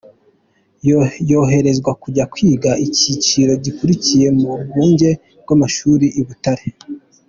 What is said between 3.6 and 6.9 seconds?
gikurikiyeho mu rwunge rw’amashuri i Butare.